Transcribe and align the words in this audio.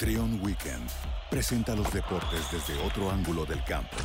Trion 0.00 0.40
Weekend 0.42 0.88
presenta 1.30 1.76
los 1.76 1.92
deportes 1.92 2.40
desde 2.50 2.82
otro 2.84 3.10
ángulo 3.10 3.44
del 3.44 3.62
campo. 3.64 3.98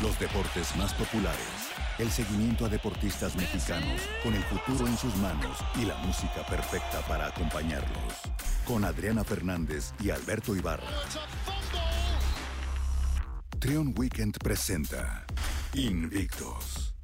Los 0.00 0.18
deportes 0.18 0.74
más 0.76 0.94
populares, 0.94 1.68
el 1.98 2.10
seguimiento 2.10 2.64
a 2.64 2.70
deportistas 2.70 3.36
mexicanos 3.36 4.00
con 4.22 4.32
el 4.32 4.42
futuro 4.44 4.86
en 4.86 4.96
sus 4.96 5.14
manos 5.16 5.58
y 5.78 5.84
la 5.84 5.96
música 5.96 6.46
perfecta 6.48 7.02
para 7.06 7.26
acompañarlos. 7.26 8.14
Con 8.64 8.86
Adriana 8.86 9.22
Fernández 9.22 9.92
y 10.02 10.08
Alberto 10.08 10.56
Ibarra. 10.56 10.88
Trion 13.58 13.92
Weekend 13.98 14.38
presenta 14.38 15.26
Invictos. 15.74 16.94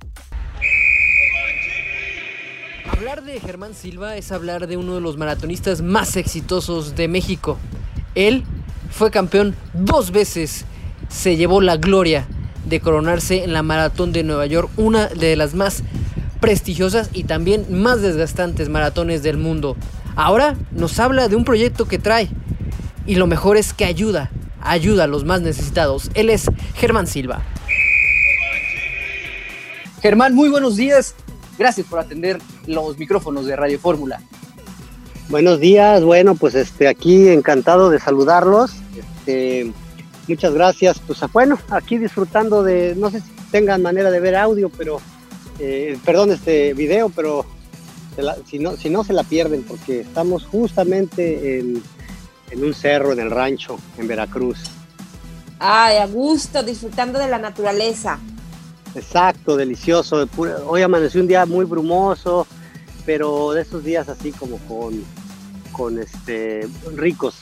Hablar 2.86 3.22
de 3.22 3.38
Germán 3.38 3.74
Silva 3.74 4.16
es 4.16 4.32
hablar 4.32 4.66
de 4.66 4.78
uno 4.78 4.94
de 4.94 5.02
los 5.02 5.18
maratonistas 5.18 5.82
más 5.82 6.16
exitosos 6.16 6.96
de 6.96 7.06
México. 7.06 7.58
Él 8.14 8.44
fue 8.90 9.10
campeón 9.10 9.54
dos 9.72 10.10
veces, 10.10 10.64
se 11.08 11.36
llevó 11.36 11.60
la 11.60 11.76
gloria 11.76 12.26
de 12.66 12.80
coronarse 12.80 13.44
en 13.44 13.52
la 13.52 13.62
maratón 13.62 14.12
de 14.12 14.22
Nueva 14.22 14.46
York, 14.46 14.70
una 14.76 15.06
de 15.06 15.36
las 15.36 15.54
más 15.54 15.82
prestigiosas 16.40 17.10
y 17.12 17.24
también 17.24 17.66
más 17.70 18.02
desgastantes 18.02 18.68
maratones 18.68 19.22
del 19.22 19.36
mundo. 19.36 19.76
Ahora 20.16 20.56
nos 20.72 20.98
habla 20.98 21.28
de 21.28 21.36
un 21.36 21.44
proyecto 21.44 21.86
que 21.86 21.98
trae 21.98 22.28
y 23.06 23.14
lo 23.14 23.26
mejor 23.26 23.56
es 23.56 23.72
que 23.72 23.84
ayuda, 23.84 24.30
ayuda 24.60 25.04
a 25.04 25.06
los 25.06 25.24
más 25.24 25.40
necesitados. 25.40 26.10
Él 26.14 26.30
es 26.30 26.46
Germán 26.74 27.06
Silva. 27.06 27.42
Germán, 30.02 30.34
muy 30.34 30.48
buenos 30.48 30.76
días. 30.76 31.14
Gracias 31.58 31.86
por 31.86 31.98
atender 31.98 32.38
los 32.66 32.98
micrófonos 32.98 33.44
de 33.46 33.54
Radio 33.54 33.78
Fórmula. 33.78 34.20
Buenos 35.30 35.60
días, 35.60 36.02
bueno, 36.02 36.34
pues 36.34 36.56
este 36.56 36.88
aquí 36.88 37.28
encantado 37.28 37.88
de 37.88 38.00
saludarlos. 38.00 38.72
Este, 38.96 39.72
muchas 40.26 40.52
gracias. 40.52 40.98
Pues 41.06 41.20
bueno, 41.32 41.56
aquí 41.70 41.98
disfrutando 41.98 42.64
de, 42.64 42.96
no 42.96 43.12
sé 43.12 43.20
si 43.20 43.30
tengan 43.52 43.80
manera 43.80 44.10
de 44.10 44.18
ver 44.18 44.34
audio, 44.34 44.70
pero 44.70 45.00
eh, 45.60 45.96
perdón, 46.04 46.32
este 46.32 46.74
video, 46.74 47.10
pero 47.10 47.46
si, 48.44 48.58
no, 48.58 48.76
si 48.76 48.90
no 48.90 49.04
se 49.04 49.12
la 49.12 49.22
pierden, 49.22 49.62
porque 49.62 50.00
estamos 50.00 50.46
justamente 50.46 51.60
en, 51.60 51.80
en 52.50 52.64
un 52.64 52.74
cerro, 52.74 53.12
en 53.12 53.20
el 53.20 53.30
rancho, 53.30 53.78
en 53.98 54.08
Veracruz. 54.08 54.58
Ay, 55.60 55.98
a 55.98 56.06
gusto, 56.06 56.64
disfrutando 56.64 57.20
de 57.20 57.28
la 57.28 57.38
naturaleza. 57.38 58.18
Exacto, 58.96 59.56
delicioso. 59.56 60.28
Hoy 60.66 60.82
amaneció 60.82 61.20
un 61.20 61.28
día 61.28 61.46
muy 61.46 61.66
brumoso, 61.66 62.48
pero 63.06 63.52
de 63.52 63.62
esos 63.62 63.84
días 63.84 64.08
así 64.08 64.32
como 64.32 64.58
con, 64.66 65.04
con 65.80 65.98
este 65.98 66.68
ricos, 66.94 67.36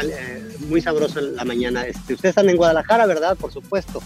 eh, 0.00 0.56
muy 0.68 0.80
sabroso 0.80 1.18
en 1.18 1.34
la 1.34 1.44
mañana. 1.44 1.84
Este, 1.84 2.14
ustedes 2.14 2.30
están 2.30 2.48
en 2.48 2.56
Guadalajara, 2.56 3.04
¿verdad? 3.04 3.36
Por 3.36 3.52
supuesto. 3.52 4.00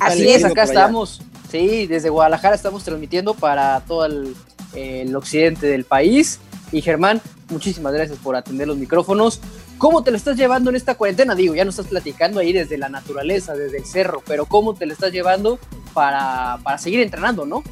Así 0.00 0.30
es, 0.30 0.46
acá 0.46 0.62
estamos. 0.62 1.20
Sí, 1.50 1.86
desde 1.86 2.08
Guadalajara 2.08 2.54
estamos 2.56 2.82
transmitiendo 2.82 3.34
para 3.34 3.80
todo 3.80 4.06
el, 4.06 4.34
el 4.74 5.14
occidente 5.14 5.66
del 5.66 5.84
país. 5.84 6.40
Y 6.72 6.80
Germán, 6.80 7.20
muchísimas 7.50 7.92
gracias 7.92 8.16
por 8.16 8.34
atender 8.34 8.66
los 8.66 8.78
micrófonos. 8.78 9.40
¿Cómo 9.76 10.02
te 10.02 10.10
lo 10.10 10.16
estás 10.16 10.38
llevando 10.38 10.70
en 10.70 10.76
esta 10.76 10.94
cuarentena? 10.94 11.34
Digo, 11.34 11.54
ya 11.54 11.64
no 11.64 11.70
estás 11.70 11.88
platicando 11.88 12.40
ahí 12.40 12.54
desde 12.54 12.78
la 12.78 12.88
naturaleza, 12.88 13.54
desde 13.54 13.76
el 13.76 13.84
cerro, 13.84 14.22
pero 14.26 14.46
¿cómo 14.46 14.72
te 14.72 14.86
lo 14.86 14.94
estás 14.94 15.12
llevando 15.12 15.58
para, 15.92 16.58
para 16.62 16.78
seguir 16.78 17.00
entrenando, 17.00 17.44
no? 17.44 17.62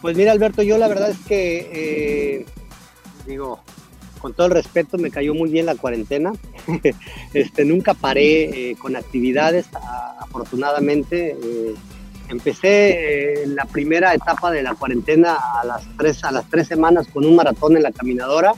Pues 0.00 0.16
mira, 0.16 0.32
Alberto, 0.32 0.62
yo 0.62 0.78
la 0.78 0.88
verdad 0.88 1.10
es 1.10 1.18
que, 1.18 1.68
eh, 1.70 2.46
digo, 3.28 3.60
con 4.20 4.34
todo 4.34 4.46
el 4.48 4.52
respeto, 4.52 4.98
me 4.98 5.10
cayó 5.10 5.34
muy 5.34 5.50
bien 5.50 5.66
la 5.66 5.76
cuarentena. 5.76 6.32
este, 7.34 7.64
nunca 7.64 7.94
paré 7.94 8.70
eh, 8.70 8.76
con 8.76 8.96
actividades, 8.96 9.66
afortunadamente. 10.18 11.36
Eh, 11.40 11.74
empecé 12.28 13.44
la 13.46 13.64
primera 13.64 14.12
etapa 14.12 14.50
de 14.50 14.62
la 14.62 14.74
cuarentena 14.74 15.36
a 15.60 15.64
las, 15.64 15.82
tres, 15.96 16.24
a 16.24 16.32
las 16.32 16.48
tres 16.50 16.66
semanas 16.66 17.06
con 17.08 17.24
un 17.24 17.36
maratón 17.36 17.76
en 17.76 17.82
la 17.84 17.92
caminadora 17.92 18.52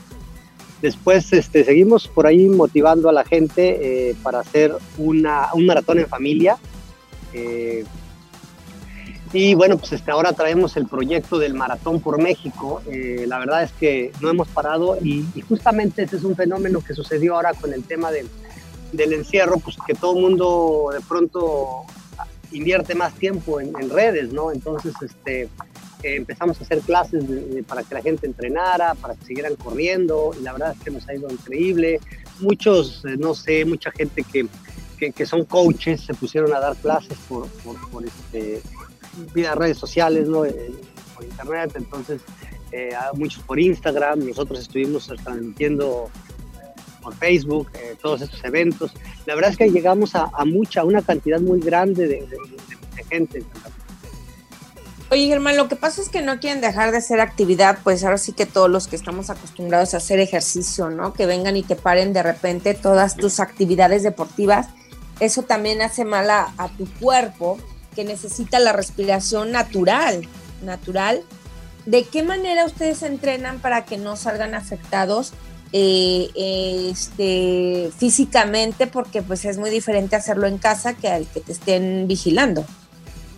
Después 0.81 1.31
este, 1.31 1.63
seguimos 1.63 2.07
por 2.07 2.25
ahí 2.25 2.49
motivando 2.49 3.07
a 3.07 3.13
la 3.13 3.23
gente 3.23 4.09
eh, 4.09 4.15
para 4.23 4.39
hacer 4.39 4.73
una, 4.97 5.49
un 5.53 5.67
maratón 5.67 5.99
en 5.99 6.07
familia. 6.07 6.57
Eh, 9.33 9.39
y 9.39 9.53
bueno, 9.53 9.77
pues 9.77 9.93
este, 9.93 10.11
ahora 10.11 10.33
traemos 10.33 10.77
el 10.77 10.87
proyecto 10.87 11.39
del 11.39 11.53
Maratón 11.53 12.01
por 12.01 12.21
México. 12.21 12.81
Eh, 12.87 13.25
la 13.27 13.39
verdad 13.39 13.63
es 13.63 13.71
que 13.73 14.11
no 14.21 14.29
hemos 14.29 14.47
parado 14.47 14.97
y, 15.01 15.25
justamente 15.47 16.03
ese 16.03 16.17
es 16.17 16.23
un 16.23 16.35
fenómeno 16.35 16.81
que 16.81 16.93
sucedió 16.93 17.35
ahora 17.35 17.53
con 17.53 17.73
el 17.73 17.83
tema 17.83 18.11
del, 18.11 18.27
del 18.91 19.13
encierro, 19.13 19.57
pues 19.59 19.77
que 19.85 19.93
todo 19.93 20.15
el 20.15 20.21
mundo 20.21 20.89
de 20.93 21.01
pronto 21.01 21.85
invierte 22.51 22.95
más 22.95 23.13
tiempo 23.13 23.59
en, 23.59 23.89
redes, 23.89 24.33
¿no? 24.33 24.51
Entonces, 24.51 24.93
este, 25.01 25.49
empezamos 26.03 26.59
a 26.59 26.63
hacer 26.63 26.79
clases 26.79 27.23
para 27.67 27.83
que 27.83 27.95
la 27.95 28.01
gente 28.01 28.27
entrenara, 28.27 28.95
para 28.95 29.15
que 29.15 29.25
siguieran 29.25 29.55
corriendo, 29.55 30.31
y 30.39 30.43
la 30.43 30.53
verdad 30.53 30.75
es 30.77 30.83
que 30.83 30.91
nos 30.91 31.07
ha 31.07 31.15
ido 31.15 31.29
increíble. 31.31 31.99
Muchos, 32.39 33.03
eh, 33.05 33.15
no 33.17 33.33
sé, 33.33 33.65
mucha 33.65 33.91
gente 33.91 34.23
que, 34.23 34.47
que, 35.11 35.25
son 35.25 35.45
coaches 35.45 36.01
se 36.01 36.13
pusieron 36.13 36.53
a 36.53 36.59
dar 36.59 36.75
clases 36.75 37.17
por, 37.27 37.47
por, 37.63 38.03
este, 38.03 38.61
vía 39.33 39.55
redes 39.55 39.77
sociales, 39.77 40.27
¿no? 40.27 40.45
Eh, 40.45 40.71
por 41.15 41.23
internet, 41.23 41.73
entonces 41.75 42.21
eh, 42.71 42.91
muchos 43.13 43.43
por 43.43 43.59
Instagram, 43.59 44.27
nosotros 44.27 44.59
estuvimos 44.59 45.11
transmitiendo 45.23 46.09
por 47.01 47.15
Facebook, 47.15 47.71
todos 48.01 48.21
estos 48.21 48.43
eventos. 48.43 48.93
La 49.25 49.33
verdad 49.33 49.51
es 49.51 49.57
que 49.57 49.69
llegamos 49.69 50.13
a, 50.13 50.29
a 50.33 50.45
mucha, 50.45 50.83
una 50.83 51.01
cantidad 51.01 51.39
muy 51.39 51.59
grande 51.59 52.07
de, 52.07 52.21
de, 52.27 52.37
de 52.95 53.03
gente. 53.09 53.43
Oye, 55.11 55.27
Germán, 55.27 55.57
lo 55.57 55.67
que 55.67 55.75
pasa 55.75 56.01
es 56.01 56.07
que 56.07 56.21
no 56.21 56.39
quieren 56.39 56.61
dejar 56.61 56.91
de 56.91 56.97
hacer 56.97 57.19
actividad, 57.19 57.79
pues 57.83 58.01
ahora 58.05 58.17
sí 58.17 58.31
que 58.31 58.45
todos 58.45 58.69
los 58.69 58.87
que 58.87 58.95
estamos 58.95 59.29
acostumbrados 59.29 59.93
a 59.93 59.97
hacer 59.97 60.21
ejercicio, 60.21 60.89
¿no? 60.89 61.11
Que 61.11 61.25
vengan 61.25 61.57
y 61.57 61.63
te 61.63 61.75
paren 61.75 62.13
de 62.13 62.23
repente 62.23 62.73
todas 62.75 63.17
tus 63.17 63.41
actividades 63.41 64.03
deportivas, 64.03 64.67
eso 65.19 65.43
también 65.43 65.81
hace 65.81 66.05
mal 66.05 66.29
a, 66.29 66.71
tu 66.77 66.89
cuerpo 66.93 67.57
que 67.95 68.03
necesita 68.03 68.59
la 68.59 68.73
respiración 68.73 69.51
natural, 69.51 70.27
natural. 70.63 71.21
¿De 71.85 72.03
qué 72.03 72.23
manera 72.23 72.65
ustedes 72.65 73.03
entrenan 73.03 73.59
para 73.59 73.85
que 73.85 73.97
no 73.97 74.15
salgan 74.15 74.53
afectados 74.53 75.33
eh, 75.73 76.29
este, 76.35 77.89
físicamente? 77.97 78.87
Porque 78.87 79.21
pues 79.21 79.45
es 79.45 79.57
muy 79.57 79.69
diferente 79.69 80.15
hacerlo 80.15 80.47
en 80.47 80.57
casa 80.57 80.93
que 80.93 81.07
al 81.07 81.27
que 81.27 81.41
te 81.41 81.51
estén 81.51 82.07
vigilando. 82.07 82.65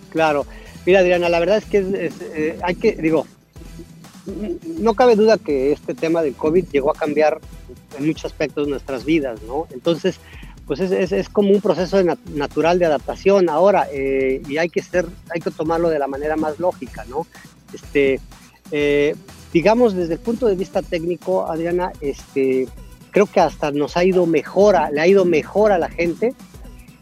Claro, 0.09 0.46
Mira, 0.86 1.00
Adriana, 1.00 1.30
la 1.30 1.40
verdad 1.40 1.58
es 1.58 1.66
que 1.66 2.12
eh, 2.36 2.59
hay 2.62 2.75
que, 2.75 2.94
digo, 2.94 3.25
no 4.80 4.94
cabe 4.96 5.16
duda 5.16 5.38
que 5.38 5.72
este 5.72 5.94
tema 5.94 6.22
del 6.22 6.36
COVID 6.36 6.66
llegó 6.72 6.92
a 6.92 6.94
cambiar 6.94 7.40
en 7.97 8.06
muchos 8.06 8.25
aspectos 8.25 8.68
nuestras 8.68 9.06
vidas, 9.06 9.42
¿no? 9.47 9.68
Entonces, 9.72 10.19
pues 10.66 10.79
es, 10.79 11.12
es, 11.12 11.29
como 11.29 11.50
un 11.50 11.62
proceso 11.62 12.01
natural 12.34 12.79
de 12.79 12.85
adaptación 12.85 13.50
ahora 13.50 13.88
eh, 13.91 14.41
y 14.47 14.57
hay 14.57 14.69
que 14.69 14.81
ser, 14.81 15.06
hay 15.34 15.41
que 15.41 15.51
tomarlo 15.51 15.90
de 15.90 16.00
la 16.00 16.07
manera 16.07 16.35
más 16.35 16.59
lógica, 16.59 17.06
¿no? 17.09 17.28
Este, 17.74 18.19
eh, 18.72 19.16
digamos, 19.51 19.94
desde 19.94 20.13
el 20.13 20.19
punto 20.19 20.47
de 20.47 20.56
vista 20.56 20.81
técnico, 20.81 21.50
Adriana, 21.50 21.91
este, 22.00 22.68
creo 23.12 23.25
que 23.25 23.41
hasta 23.41 23.72
nos 23.72 23.97
ha 23.97 24.06
ido 24.06 24.25
mejor, 24.25 24.75
le 24.91 25.01
ha 25.01 25.07
ido 25.07 25.25
mejor 25.25 25.72
a 25.72 25.78
la 25.78 25.90
gente 25.90 26.34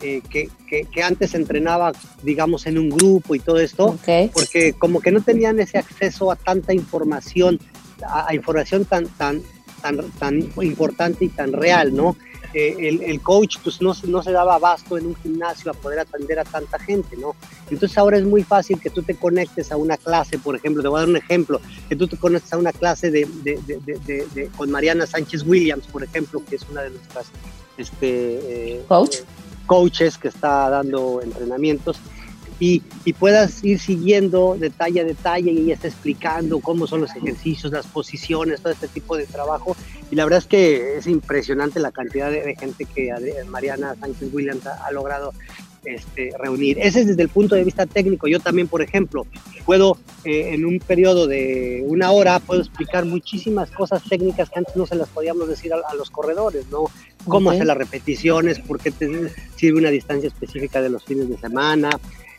eh, 0.01 0.21
que, 0.29 0.49
que, 0.67 1.03
antes 1.03 1.35
entrenaba, 1.35 1.91
digamos, 2.23 2.65
en 2.65 2.79
un 2.79 2.89
grupo 2.89 3.35
y 3.35 3.39
todo 3.39 3.59
esto, 3.59 3.97
porque 4.33 4.73
como 4.73 5.01
que 5.01 5.11
no 5.11 5.21
tenían 5.21 5.59
ese 5.59 5.77
acceso 5.77 6.31
a 6.31 6.35
tanta 6.35 6.73
información, 6.73 7.59
a, 8.07 8.33
información 8.33 8.85
tan, 8.85 9.05
tan, 9.07 9.43
tan, 9.81 10.09
tan 10.11 10.49
importante 10.61 11.25
y 11.25 11.29
tan 11.29 11.53
real, 11.53 11.93
¿no? 11.93 12.15
Eh, 12.53 12.75
el, 12.79 13.01
el, 13.03 13.21
coach 13.21 13.57
pues 13.63 13.81
no, 13.81 13.93
no 14.07 14.21
se 14.21 14.31
daba 14.33 14.55
abasto 14.55 14.97
en 14.97 15.05
un 15.05 15.15
gimnasio 15.15 15.71
a 15.71 15.73
poder 15.73 15.99
atender 15.99 16.37
a 16.37 16.43
tanta 16.43 16.77
gente, 16.79 17.15
¿no? 17.15 17.33
Entonces 17.69 17.97
ahora 17.97 18.17
es 18.17 18.25
muy 18.25 18.43
fácil 18.43 18.77
que 18.79 18.89
tú 18.89 19.03
te 19.03 19.15
conectes 19.15 19.71
a 19.71 19.77
una 19.77 19.95
clase, 19.95 20.37
por 20.37 20.57
ejemplo, 20.57 20.81
te 20.83 20.89
voy 20.89 20.97
a 20.97 21.01
dar 21.01 21.09
un 21.09 21.15
ejemplo, 21.15 21.61
que 21.87 21.95
tú 21.95 22.07
te 22.07 22.17
conectes 22.17 22.51
a 22.51 22.57
una 22.57 22.73
clase 22.73 23.09
de, 23.09 23.25
de, 23.43 23.57
de, 23.65 24.27
de 24.33 24.47
con 24.57 24.69
Mariana 24.69 25.05
Sánchez 25.05 25.43
Williams, 25.43 25.87
por 25.87 26.03
ejemplo, 26.03 26.43
que 26.49 26.57
es 26.57 26.67
una 26.69 26.81
de 26.81 26.89
nuestras 26.89 27.27
este, 27.77 28.75
eh, 28.75 28.83
coach. 28.87 29.15
Eh, 29.15 29.23
coaches 29.65 30.17
que 30.17 30.27
está 30.27 30.69
dando 30.69 31.21
entrenamientos 31.21 31.97
y, 32.59 32.83
y, 33.05 33.13
puedas 33.13 33.63
ir 33.63 33.79
siguiendo 33.79 34.55
detalle 34.59 35.01
a 35.01 35.03
detalle 35.03 35.51
y 35.51 35.59
ella 35.59 35.73
está 35.73 35.87
explicando 35.87 36.59
cómo 36.59 36.85
son 36.85 37.01
los 37.01 37.15
ejercicios, 37.15 37.71
las 37.71 37.87
posiciones, 37.87 38.61
todo 38.61 38.71
este 38.73 38.87
tipo 38.87 39.17
de 39.17 39.25
trabajo. 39.25 39.75
Y 40.11 40.15
la 40.15 40.25
verdad 40.25 40.39
es 40.39 40.45
que 40.45 40.97
es 40.97 41.07
impresionante 41.07 41.79
la 41.79 41.91
cantidad 41.91 42.29
de, 42.29 42.55
gente 42.55 42.85
que 42.85 43.11
Mariana 43.47 43.95
Sánchez 43.99 44.29
Williams 44.33 44.67
ha, 44.67 44.91
logrado 44.91 45.33
este, 45.85 46.31
reunir. 46.37 46.77
Ese 46.79 47.01
es 47.01 47.07
desde 47.07 47.23
el 47.23 47.29
punto 47.29 47.55
de 47.55 47.63
vista 47.63 47.85
técnico. 47.85 48.27
Yo 48.27 48.39
también, 48.39 48.67
por 48.67 48.81
ejemplo, 48.81 49.25
puedo 49.65 49.97
eh, 50.25 50.53
en 50.53 50.65
un 50.65 50.79
periodo 50.79 51.27
de 51.27 51.83
una 51.87 52.11
hora, 52.11 52.39
puedo 52.39 52.59
explicar 52.61 53.05
muchísimas 53.05 53.71
cosas 53.71 54.03
técnicas 54.07 54.49
que 54.49 54.59
antes 54.59 54.75
no 54.75 54.85
se 54.85 54.95
las 54.95 55.07
podíamos 55.07 55.47
decir 55.47 55.71
a, 55.73 55.95
los 55.95 56.11
corredores, 56.11 56.67
¿no? 56.69 56.85
cómo 57.25 57.51
hacer 57.51 57.65
las 57.65 57.77
repeticiones, 57.77 58.59
por 58.59 58.79
qué 58.79 58.91
te 58.91 59.31
sirve 59.55 59.79
una 59.79 59.89
distancia 59.89 60.27
específica 60.27 60.81
de 60.81 60.89
los 60.89 61.03
fines 61.03 61.29
de 61.29 61.37
semana, 61.37 61.89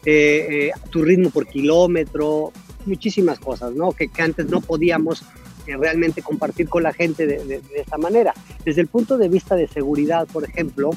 eh, 0.04 0.46
eh, 0.50 0.72
tu 0.90 1.02
ritmo 1.02 1.30
por 1.30 1.46
kilómetro, 1.46 2.52
muchísimas 2.86 3.38
cosas, 3.38 3.72
¿no? 3.72 3.92
Que, 3.92 4.10
antes 4.18 4.46
no 4.46 4.60
podíamos 4.60 5.24
realmente 5.66 6.22
compartir 6.22 6.68
con 6.68 6.82
la 6.82 6.92
gente 6.92 7.26
de, 7.26 7.44
de, 7.44 7.62
esta 7.76 7.98
manera. 7.98 8.34
Desde 8.64 8.80
el 8.80 8.88
punto 8.88 9.18
de 9.18 9.28
vista 9.28 9.56
de 9.56 9.68
seguridad, 9.68 10.26
por 10.26 10.44
ejemplo, 10.44 10.90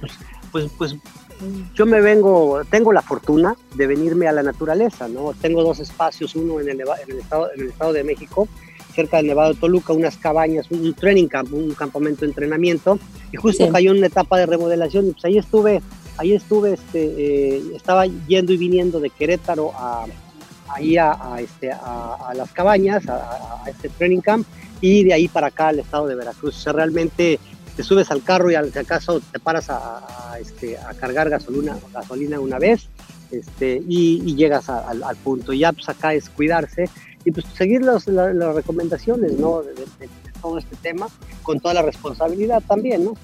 pues, 0.00 0.12
pues, 0.50 0.70
pues 0.78 0.96
yo 1.74 1.86
me 1.86 2.00
vengo, 2.00 2.62
tengo 2.70 2.92
la 2.92 3.02
fortuna 3.02 3.56
de 3.74 3.86
venirme 3.86 4.28
a 4.28 4.32
la 4.32 4.42
naturaleza, 4.42 5.08
¿no? 5.08 5.32
Tengo 5.40 5.62
dos 5.62 5.80
espacios, 5.80 6.36
uno 6.36 6.60
en 6.60 6.68
el, 6.68 6.80
en 6.80 7.10
el, 7.10 7.18
estado, 7.18 7.50
en 7.54 7.62
el 7.62 7.68
estado 7.68 7.92
de 7.92 8.04
México 8.04 8.48
cerca 8.92 9.16
del 9.16 9.26
Nevado 9.26 9.54
de 9.54 9.60
Toluca, 9.60 9.92
unas 9.92 10.16
cabañas, 10.16 10.70
un 10.70 10.94
training 10.94 11.26
camp, 11.26 11.52
un 11.52 11.74
campamento 11.74 12.20
de 12.20 12.28
entrenamiento, 12.28 12.98
y 13.32 13.36
justo 13.36 13.68
cayó 13.70 13.92
una 13.92 14.06
etapa 14.06 14.38
de 14.38 14.46
remodelación, 14.46 15.08
y 15.08 15.12
pues 15.12 15.24
ahí 15.24 15.38
estuve, 15.38 15.82
ahí 16.18 16.32
estuve, 16.32 16.74
este, 16.74 17.04
eh, 17.04 17.62
estaba 17.74 18.06
yendo 18.06 18.52
y 18.52 18.56
viniendo 18.56 19.00
de 19.00 19.10
Querétaro 19.10 19.72
a, 19.74 20.06
ahí 20.72 20.96
a, 20.96 21.16
este, 21.38 21.72
a, 21.72 22.32
las 22.34 22.50
cabañas, 22.52 23.08
a, 23.08 23.62
este 23.66 23.88
training 23.88 24.20
camp, 24.20 24.46
y 24.80 25.04
de 25.04 25.14
ahí 25.14 25.28
para 25.28 25.48
acá 25.48 25.68
al 25.68 25.78
estado 25.78 26.06
de 26.06 26.14
Veracruz. 26.14 26.56
O 26.56 26.60
sea, 26.60 26.72
realmente 26.72 27.38
te 27.76 27.82
subes 27.82 28.10
al 28.10 28.22
carro 28.22 28.50
y 28.50 28.54
al 28.54 28.72
si 28.72 28.78
acaso 28.78 29.20
te 29.20 29.38
paras 29.38 29.70
a, 29.70 30.36
este, 30.40 30.78
a 30.78 30.94
cargar 30.94 31.30
gasolina, 31.30 31.76
gasolina 31.92 32.40
una 32.40 32.58
vez, 32.58 32.88
este, 33.30 33.82
y, 33.88 34.34
llegas 34.34 34.68
al, 34.68 35.02
al 35.02 35.16
punto. 35.16 35.52
Ya 35.52 35.72
pues 35.72 35.88
acá 35.88 36.14
es 36.14 36.28
cuidarse 36.28 36.88
y 37.24 37.30
pues 37.30 37.46
seguir 37.56 37.82
las, 37.82 38.06
recomendaciones, 38.06 39.32
¿no? 39.38 39.62
De, 39.62 40.08
todo 40.40 40.58
este 40.58 40.74
tema, 40.74 41.06
con 41.44 41.60
toda 41.60 41.74
la 41.74 41.82
responsabilidad 41.82 42.62
también, 42.66 43.04
¿no? 43.04 43.14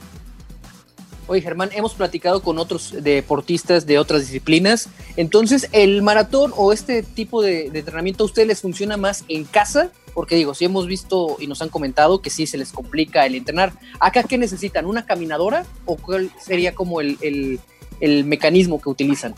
Oye, 1.29 1.43
Germán, 1.43 1.69
hemos 1.75 1.93
platicado 1.93 2.43
con 2.43 2.59
otros 2.59 2.95
deportistas 3.03 3.85
de 3.85 3.99
otras 3.99 4.23
disciplinas. 4.23 4.89
Entonces, 5.17 5.69
¿el 5.73 6.01
maratón 6.01 6.55
o 6.57 6.73
este 6.73 7.03
tipo 7.03 7.43
de, 7.43 7.67
entrenamiento 7.67 8.25
a 8.25 8.27
ustedes 8.27 8.49
les 8.49 8.63
funciona 8.63 8.97
más 8.97 9.25
en 9.29 9.45
casa? 9.45 9.93
Porque 10.15 10.37
digo, 10.37 10.55
si 10.55 10.65
hemos 10.65 10.87
visto 10.87 11.37
y 11.39 11.47
nos 11.47 11.61
han 11.61 11.69
comentado 11.69 12.23
que 12.23 12.31
sí 12.31 12.47
se 12.47 12.57
les 12.57 12.73
complica 12.73 13.27
el 13.27 13.35
entrenar. 13.35 13.75
¿Acá 14.01 14.23
qué 14.23 14.39
necesitan? 14.39 14.87
¿Una 14.87 15.05
caminadora 15.05 15.67
o 15.85 15.97
cuál 15.97 16.31
sería 16.41 16.75
como 16.75 17.03
el, 17.03 17.19
el 18.01 18.25
mecanismo 18.25 18.81
que 18.81 18.89
utilizan? 18.89 19.35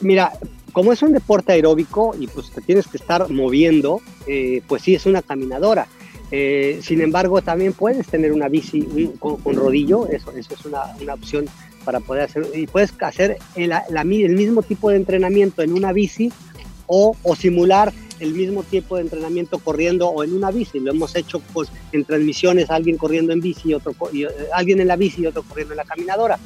Mira, 0.00 0.32
como 0.72 0.92
es 0.92 1.00
un 1.02 1.12
deporte 1.12 1.52
aeróbico 1.52 2.16
y 2.18 2.26
pues 2.26 2.50
te 2.50 2.60
tienes 2.60 2.88
que 2.88 2.96
estar 2.96 3.30
moviendo, 3.30 4.02
eh, 4.26 4.60
pues 4.66 4.82
sí 4.82 4.96
es 4.96 5.06
una 5.06 5.22
caminadora. 5.22 5.86
Eh, 6.36 6.80
sin 6.82 7.00
embargo, 7.00 7.42
también 7.42 7.72
puedes 7.74 8.08
tener 8.08 8.32
una 8.32 8.48
bici 8.48 8.84
con, 9.20 9.54
rodillo, 9.54 10.08
eso, 10.08 10.32
eso 10.32 10.54
es 10.54 10.64
una, 10.64 10.82
una, 11.00 11.14
opción 11.14 11.44
para 11.84 12.00
poder 12.00 12.24
hacer, 12.24 12.48
y 12.52 12.66
puedes 12.66 12.92
hacer 13.00 13.36
el, 13.54 13.72
el, 13.72 14.34
mismo 14.34 14.64
tipo 14.64 14.90
de 14.90 14.96
entrenamiento 14.96 15.62
en 15.62 15.72
una 15.72 15.92
bici 15.92 16.32
o, 16.88 17.16
o, 17.22 17.36
simular 17.36 17.92
el 18.18 18.34
mismo 18.34 18.64
tipo 18.64 18.96
de 18.96 19.02
entrenamiento 19.02 19.60
corriendo 19.60 20.08
o 20.08 20.24
en 20.24 20.32
una 20.32 20.50
bici. 20.50 20.80
Lo 20.80 20.90
hemos 20.90 21.14
hecho 21.14 21.38
pues, 21.52 21.70
en 21.92 22.04
transmisiones, 22.04 22.68
alguien 22.68 22.96
corriendo 22.96 23.32
en 23.32 23.40
bici, 23.40 23.68
y 23.68 23.74
otro, 23.74 23.94
y, 24.12 24.24
eh, 24.24 24.28
alguien 24.52 24.80
en 24.80 24.88
la 24.88 24.96
bici 24.96 25.22
y 25.22 25.26
otro 25.26 25.44
corriendo 25.44 25.74
en 25.74 25.78
la 25.78 25.84
caminadora. 25.84 26.40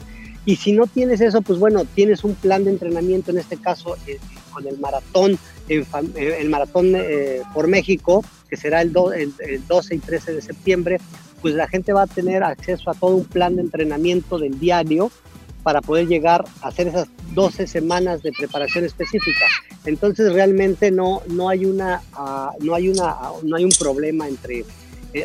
Y 0.48 0.56
si 0.56 0.72
no 0.72 0.86
tienes 0.86 1.20
eso, 1.20 1.42
pues 1.42 1.58
bueno, 1.58 1.84
tienes 1.84 2.24
un 2.24 2.34
plan 2.34 2.64
de 2.64 2.70
entrenamiento, 2.70 3.32
en 3.32 3.36
este 3.36 3.58
caso 3.58 3.98
eh, 4.06 4.18
con 4.50 4.66
el 4.66 4.78
maratón, 4.78 5.38
eh, 5.68 5.84
el 6.16 6.48
maratón 6.48 6.94
eh, 6.96 7.42
por 7.52 7.68
México, 7.68 8.24
que 8.48 8.56
será 8.56 8.80
el, 8.80 8.96
el, 9.40 9.66
12 9.66 9.96
y 9.96 9.98
13 9.98 10.32
de 10.32 10.40
septiembre, 10.40 11.00
pues 11.42 11.54
la 11.54 11.68
gente 11.68 11.92
va 11.92 12.04
a 12.04 12.06
tener 12.06 12.42
acceso 12.42 12.90
a 12.90 12.94
todo 12.94 13.14
un 13.14 13.26
plan 13.26 13.56
de 13.56 13.60
entrenamiento 13.60 14.38
del 14.38 14.58
diario 14.58 15.10
para 15.62 15.82
poder 15.82 16.08
llegar 16.08 16.46
a 16.62 16.68
hacer 16.68 16.88
esas 16.88 17.08
12 17.34 17.66
semanas 17.66 18.22
de 18.22 18.32
preparación 18.32 18.86
específica. 18.86 19.44
Entonces 19.84 20.32
realmente 20.32 20.90
no, 20.90 21.20
no, 21.26 21.50
hay, 21.50 21.66
una, 21.66 22.00
ah, 22.14 22.52
no, 22.60 22.74
hay, 22.74 22.88
una, 22.88 23.16
no 23.42 23.54
hay 23.54 23.64
un 23.64 23.72
problema 23.78 24.26
entre, 24.26 24.64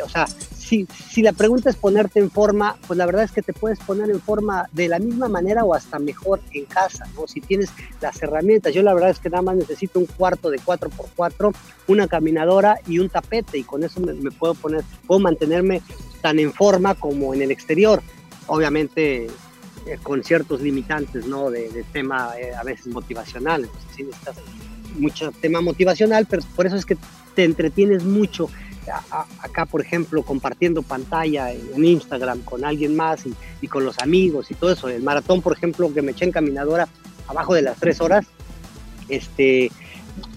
o 0.04 0.08
sea, 0.10 0.26
si, 0.64 0.86
si 1.10 1.22
la 1.22 1.32
pregunta 1.32 1.68
es 1.68 1.76
ponerte 1.76 2.20
en 2.20 2.30
forma, 2.30 2.76
pues 2.86 2.96
la 2.96 3.06
verdad 3.06 3.24
es 3.24 3.32
que 3.32 3.42
te 3.42 3.52
puedes 3.52 3.78
poner 3.80 4.10
en 4.10 4.20
forma 4.20 4.68
de 4.72 4.88
la 4.88 4.98
misma 4.98 5.28
manera 5.28 5.64
o 5.64 5.74
hasta 5.74 5.98
mejor 5.98 6.40
en 6.52 6.64
casa, 6.64 7.06
¿no? 7.14 7.26
Si 7.28 7.40
tienes 7.40 7.70
las 8.00 8.20
herramientas. 8.22 8.72
Yo 8.72 8.82
la 8.82 8.94
verdad 8.94 9.10
es 9.10 9.18
que 9.18 9.28
nada 9.28 9.42
más 9.42 9.56
necesito 9.56 9.98
un 9.98 10.06
cuarto 10.06 10.50
de 10.50 10.58
4x4, 10.58 11.54
una 11.88 12.08
caminadora 12.08 12.78
y 12.86 12.98
un 12.98 13.10
tapete 13.10 13.58
y 13.58 13.64
con 13.64 13.84
eso 13.84 14.00
me, 14.00 14.30
puedo 14.30 14.54
poner, 14.54 14.82
puedo 15.06 15.20
mantenerme 15.20 15.82
tan 16.22 16.38
en 16.38 16.52
forma 16.52 16.94
como 16.94 17.34
en 17.34 17.42
el 17.42 17.50
exterior. 17.50 18.02
Obviamente 18.46 19.26
eh, 19.26 19.98
con 20.02 20.24
ciertos 20.24 20.62
limitantes, 20.62 21.26
¿no? 21.26 21.50
De, 21.50 21.84
tema 21.92 22.32
eh, 22.38 22.54
a 22.54 22.62
veces 22.62 22.86
motivacional. 22.86 23.64
Entonces, 23.64 24.06
necesitas 24.06 24.36
mucho 24.98 25.30
tema 25.32 25.60
motivacional, 25.60 26.26
pero 26.26 26.42
por 26.56 26.66
eso 26.66 26.76
es 26.76 26.86
que 26.86 26.96
te 27.34 27.44
entretienes 27.44 28.04
mucho 28.04 28.48
acá, 29.40 29.66
por 29.66 29.80
ejemplo, 29.80 30.22
compartiendo 30.22 30.82
pantalla 30.82 31.52
en 31.52 31.84
Instagram 31.84 32.40
con 32.42 32.64
alguien 32.64 32.94
más 32.94 33.24
y, 33.60 33.68
con 33.68 33.84
los 33.84 33.98
amigos 33.98 34.50
y 34.50 34.54
todo 34.54 34.72
eso. 34.72 34.88
El 34.88 35.02
maratón, 35.02 35.42
por 35.42 35.56
ejemplo, 35.56 35.92
que 35.92 36.02
me 36.02 36.12
eché 36.12 36.24
en 36.24 36.32
caminadora 36.32 36.88
abajo 37.26 37.54
de 37.54 37.62
las 37.62 37.78
tres 37.78 38.00
horas, 38.00 38.26
este, 39.08 39.70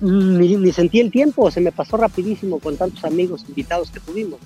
ni, 0.01 0.71
sentí 0.71 0.99
el 0.99 1.11
tiempo, 1.11 1.51
se 1.51 1.61
me 1.61 1.71
pasó 1.71 1.97
rapidísimo 1.97 2.59
con 2.59 2.77
tantos 2.77 3.03
amigos 3.03 3.43
invitados 3.47 3.91
que 3.91 3.99
tuvimos, 3.99 4.39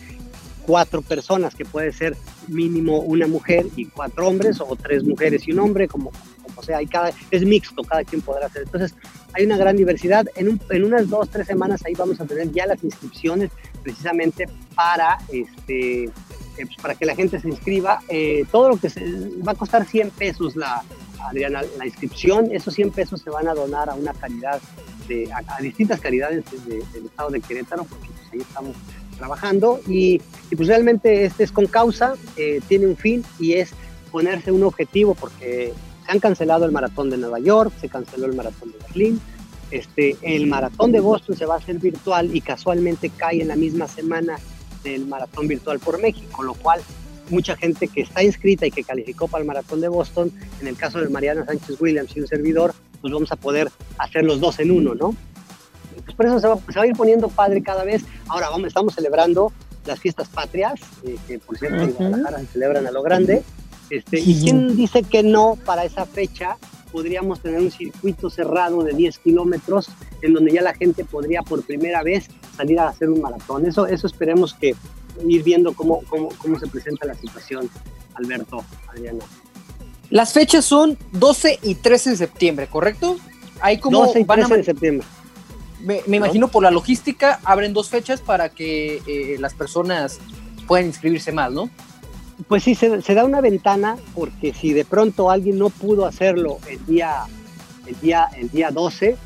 cuatro 0.71 1.03
personas, 1.03 1.57
que 1.57 1.65
puede 1.65 1.93
ser 1.93 2.17
mínimo 2.47 3.00
una 3.00 3.27
mujer 3.27 3.67
y 3.75 3.87
cuatro 3.87 4.29
hombres, 4.29 4.61
o 4.61 4.77
tres 4.77 5.03
mujeres 5.03 5.49
y 5.49 5.50
un 5.50 5.59
hombre, 5.59 5.89
como, 5.89 6.12
como 6.45 6.62
sea, 6.62 6.79
hay 6.79 6.87
cada, 6.87 7.11
es 7.33 7.45
mixto, 7.45 7.83
cada 7.83 8.05
quien 8.05 8.23
podrá 8.23 8.47
hacer. 8.47 8.62
Entonces, 8.62 8.95
hay 9.33 9.47
una 9.47 9.57
gran 9.57 9.77
diversidad. 9.77 10.27
En, 10.37 10.61
en 10.71 10.85
unas 10.85 11.09
dos, 11.09 11.29
tres 11.29 11.49
semanas 11.49 11.85
ahí 11.85 11.95
vamos 11.95 12.21
a 12.21 12.25
tener 12.25 12.53
ya 12.53 12.67
las 12.67 12.85
inscripciones 12.85 13.50
precisamente 13.83 14.49
para, 14.77 15.19
este, 15.33 16.05
eh, 16.05 16.11
pues, 16.57 16.77
para 16.81 16.95
que 16.95 17.05
la 17.05 17.17
gente 17.17 17.41
se 17.41 17.49
inscriba. 17.49 18.00
Eh, 18.09 18.45
todo 18.53 18.69
lo 18.69 18.77
que 18.77 18.91
se, 18.91 19.05
va 19.45 19.53
a 19.53 19.57
costar 19.57 19.85
100 19.85 20.11
pesos 20.11 20.55
la, 20.55 20.85
Adriana, 21.19 21.62
la 21.79 21.87
inscripción, 21.87 22.49
esos 22.53 22.75
100 22.75 22.93
pesos 22.93 23.21
se 23.21 23.31
van 23.31 23.49
a 23.49 23.55
donar 23.55 23.91
a 23.91 23.95
una 23.95 24.12
caridad, 24.12 24.61
de, 25.09 25.29
a, 25.33 25.61
distintas 25.61 25.99
caridades 25.99 26.45
del 26.65 27.07
estado 27.07 27.31
de 27.31 27.41
Querétaro, 27.41 27.83
porque 27.87 28.07
pues, 28.07 28.33
ahí 28.33 28.41
estamos 28.41 28.77
trabajando 29.21 29.81
y, 29.87 30.21
pues 30.57 30.67
realmente 30.67 31.25
este 31.25 31.45
es 31.45 31.53
con 31.53 31.67
causa, 31.67 32.15
eh, 32.37 32.61
tiene 32.67 32.87
un 32.87 32.97
fin 32.97 33.23
y 33.39 33.53
es 33.53 33.71
ponerse 34.11 34.50
un 34.50 34.65
objetivo 34.65 35.15
porque 35.15 35.73
se 36.05 36.11
han 36.11 36.19
cancelado 36.19 36.65
el 36.65 36.73
maratón 36.73 37.11
de 37.11 37.19
Nueva 37.19 37.39
York, 37.39 37.73
se 37.81 37.89
canceló 37.89 38.27
el 38.27 38.35
maratón 38.35 38.73
de 38.73 38.79
Berlín, 38.79 39.21
este, 39.71 40.17
el 40.23 40.49
maratón 40.49 40.91
de 40.91 40.99
Boston 40.99 41.37
se 41.37 41.47
va 41.47 41.55
a 41.55 41.59
hacer 41.59 41.79
virtual 41.79 42.35
y 42.35 42.41
casualmente 42.41 43.11
cae 43.11 43.43
en 43.43 43.49
la 43.49 43.57
misma 43.57 43.87
semana 43.87 44.39
del 44.83 45.07
maratón 45.07 45.47
virtual 45.47 45.79
por 45.79 46.00
México, 46.00 46.43
lo 46.43 46.55
cual 46.55 46.81
mucha 47.29 47.55
gente 47.57 47.87
que 47.87 48.00
está 48.00 48.25
inscrita 48.25 48.67
y 48.67 48.71
que 48.71 48.83
calificó 48.83 49.29
para 49.29 49.43
el 49.43 49.47
maratón 49.47 49.81
de 49.81 49.89
Boston, 49.89 50.33
en 50.61 50.67
el 50.67 50.77
caso 50.77 50.99
de 50.99 51.09
Mariana 51.09 51.45
Sánchez 51.45 51.81
Williams 51.81 52.17
y 52.17 52.21
un 52.21 52.27
servidor, 52.27 52.75
pues 53.00 53.12
vamos 53.12 53.31
a 53.31 53.37
poder 53.37 53.71
hacer 53.99 54.25
los 54.25 54.41
dos 54.41 54.59
en 54.59 54.71
uno, 54.71 54.95
¿no? 54.95 55.15
Por 56.21 56.27
eso 56.27 56.39
se 56.39 56.49
va, 56.49 56.83
a 56.83 56.87
ir 56.87 56.93
poniendo 56.93 57.29
padre 57.29 57.62
cada 57.62 57.83
vez. 57.83 58.03
Ahora 58.29 58.50
vamos, 58.50 58.67
estamos 58.67 58.95
celebrando 58.95 59.55
las 59.87 59.99
fiestas 59.99 60.29
patrias, 60.29 60.79
eh, 61.03 61.17
que 61.27 61.39
por 61.39 61.57
cierto 61.57 61.83
en 61.83 61.93
Guadalajara 61.93 62.41
se 62.41 62.47
celebran 62.49 62.87
a 62.87 62.91
lo 62.91 63.03
grande. 63.03 63.43
Este, 63.89 64.21
¿Y 64.21 64.39
quién 64.43 64.77
dice 64.77 65.03
que 65.03 65.23
no 65.23 65.57
para 65.65 65.83
esa 65.83 66.05
fecha? 66.05 66.59
podríamos 66.93 67.41
tener 67.41 67.61
un 67.61 67.71
circuito 67.71 68.29
cerrado 68.29 68.83
de 68.83 68.93
10 68.93 69.19
kilómetros 69.21 69.89
en 70.21 70.35
donde 70.35 70.53
ya 70.53 70.61
la 70.61 70.75
gente 70.75 71.07
podría 71.07 71.41
por 71.41 71.62
primera 71.62 72.03
vez 72.03 72.29
salir 72.55 72.79
a 72.81 72.89
hacer 72.89 73.09
un 73.09 73.23
maratón. 73.23 73.65
Eso, 73.65 73.87
eso 73.87 74.07
esperemos 74.07 74.53
que 74.53 74.75
ir 75.27 75.43
viendo 75.43 75.73
cómo, 75.73 76.03
cómo, 76.11 76.29
cómo 76.37 76.59
se 76.59 76.67
presenta 76.67 77.07
la 77.07 77.15
situación, 77.15 77.71
Alberto, 78.12 78.62
Adriana. 78.89 79.25
Las 80.11 80.35
fechas 80.35 80.67
son 80.67 80.99
12 81.12 81.61
y 81.62 81.77
13 81.77 82.11
de 82.11 82.17
septiembre, 82.17 82.67
¿correcto? 82.67 83.17
Hay 83.61 83.79
como 83.79 84.05
12 84.05 84.21
y 84.21 84.25
13 84.25 84.57
de 84.59 84.65
septiembre. 84.65 85.07
Me, 85.83 86.03
imagino 86.07 86.49
por 86.49 86.63
la 86.63 86.71
logística 86.71 87.41
abren 87.45 87.73
dos 87.73 87.89
fechas 87.89 88.21
para 88.21 88.49
que 88.51 89.03
eh, 89.07 89.37
las 89.39 89.55
personas 89.55 90.19
puedan 90.67 90.87
inscribirse 90.87 91.33
más, 91.33 91.51
¿no? 91.53 91.71
Pues 92.49 92.63
sí, 92.63 92.75
se, 92.75 93.15
da 93.15 93.25
una 93.25 93.41
ventana 93.41 93.97
porque 94.15 94.55
si 94.55 94.73
de 94.73 94.85
pronto 94.85 95.31
alguien 95.31 95.59
no 95.59 95.69
pudo 95.69 96.07
hacerlo 96.07 96.59
el 96.69 96.85
día, 96.87 97.25
el 97.87 98.01
día, 98.01 98.29
el 98.37 98.51
día 98.51 98.71
12, 98.71 99.17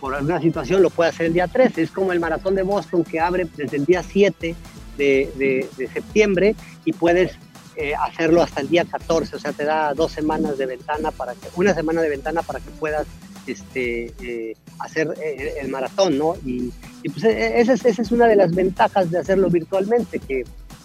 por 0.00 0.14
alguna 0.14 0.40
situación 0.40 0.82
lo 0.82 0.90
puede 0.90 1.10
hacer 1.10 1.26
el 1.26 1.32
día 1.32 1.48
13. 1.48 1.82
Es 1.82 1.90
como 1.90 2.12
el 2.12 2.20
maratón 2.20 2.54
de 2.54 2.62
Boston 2.62 3.04
que 3.04 3.20
abre 3.20 3.46
desde 3.56 3.78
el 3.78 3.84
día 3.86 4.02
7 4.02 4.54
de, 4.96 5.68
septiembre 5.92 6.56
y 6.84 6.92
puedes 6.92 7.32
eh, 7.76 7.94
hacerlo 7.94 8.42
hasta 8.42 8.60
el 8.60 8.68
día 8.68 8.84
14, 8.84 9.36
o 9.36 9.38
sea, 9.38 9.52
te 9.52 9.64
da 9.64 9.94
dos 9.94 10.12
semanas 10.12 10.58
de 10.58 10.66
ventana 10.66 11.10
para 11.12 11.34
que, 11.34 11.48
una 11.54 11.72
semana 11.74 12.02
de 12.02 12.08
ventana 12.08 12.42
para 12.42 12.58
que 12.58 12.70
puedas 12.70 13.06
este, 13.48 14.12
eh, 14.22 14.56
hacer 14.78 15.14
eh, 15.22 15.54
el 15.60 15.68
maratón, 15.68 16.18
¿no? 16.18 16.34
Y, 16.44 16.72
pues 17.10 17.24
esa 17.24 17.72
es, 17.72 17.84
esa 17.84 18.02
es, 18.02 18.10
una 18.10 18.26
de 18.26 18.36
las 18.36 18.54
ventajas 18.54 19.10
de 19.10 19.18
hacerlo 19.18 19.48
virtualmente, 19.48 20.18
que, 20.18 20.44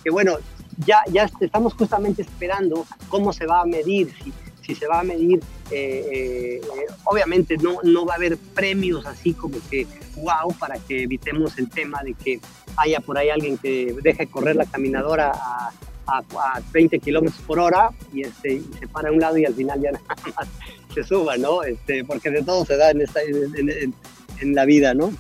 bueno, 0.10 0.38
ya, 0.86 1.02
ya 1.12 1.30
estamos 1.40 1.74
justamente 1.74 2.22
esperando 2.22 2.86
cómo 3.10 3.34
se 3.34 3.46
va 3.46 3.62
a 3.62 3.66
medir, 3.66 4.14
si, 4.62 4.76
se 4.76 4.88
va 4.88 5.02
a 5.02 5.04
medir, 5.04 5.42
eh, 5.72 6.62
obviamente 7.06 7.58
no, 7.58 7.80
no 7.84 8.06
va 8.06 8.14
a 8.14 8.18
haber 8.18 8.38
premios 8.38 9.06
así 9.06 9.34
como 9.34 9.58
que 9.70 9.86
wow 10.16 10.54
para 10.58 10.80
que 10.80 11.04
evitemos 11.04 11.58
el 11.58 11.70
tema 11.70 12.02
de 12.04 12.14
que 12.14 12.40
haya 12.78 13.00
por 13.02 13.18
ahí 13.18 13.30
alguien 13.30 13.58
que 13.58 13.96
deje 14.02 14.28
correr 14.28 14.56
la 14.56 14.66
caminadora 14.66 15.32
a, 15.34 15.72
a, 16.08 16.24
20 16.72 17.00
kilómetros 17.00 17.42
por 17.42 17.60
hora 17.60 17.90
y, 18.14 18.22
este, 18.22 18.62
se 18.80 18.88
para 18.88 19.10
a 19.10 19.12
un 19.12 19.20
lado 19.20 19.38
y 19.38 19.46
al 19.46 19.54
final 19.54 19.82
ya 19.82 19.92
nada 19.92 20.04
más 20.38 20.48
se 20.94 21.04
suba, 21.04 21.38
¿no? 21.38 21.64
Este, 21.64 22.04
porque 22.04 22.30
de 22.30 22.44
todo 22.44 22.66
se 22.66 22.78
da 22.78 22.92
en, 22.92 23.02
esta, 23.02 23.22
en, 23.22 23.94
en 24.40 24.56
la 24.56 24.66
vida, 24.66 24.94
¿no? 24.94 25.12